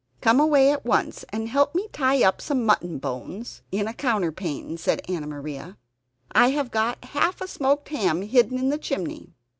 "Come 0.19 0.39
away 0.39 0.71
at 0.71 0.83
once 0.83 1.25
and 1.29 1.47
help 1.47 1.75
me 1.75 1.83
to 1.85 1.91
tie 1.93 2.23
up 2.27 2.41
some 2.41 2.65
mutton 2.65 2.97
bones 2.97 3.61
in 3.71 3.87
a 3.87 3.93
counterpane," 3.93 4.79
said 4.79 5.03
Anna 5.07 5.27
Maria. 5.27 5.77
"I 6.31 6.47
have 6.49 6.71
got 6.71 7.03
half 7.05 7.39
a 7.39 7.47
smoked 7.47 7.89
ham 7.89 8.23
hidden 8.23 8.57
in 8.57 8.69
the 8.69 8.79
chimney." 8.79 9.35